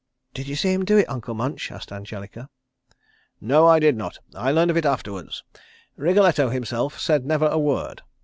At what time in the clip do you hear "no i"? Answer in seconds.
3.39-3.77